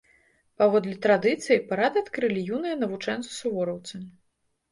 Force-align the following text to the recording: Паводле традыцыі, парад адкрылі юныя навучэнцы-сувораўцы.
Паводле 0.61 0.93
традыцыі, 1.05 1.57
парад 1.69 1.99
адкрылі 2.01 2.45
юныя 2.57 2.75
навучэнцы-сувораўцы. 2.83 3.95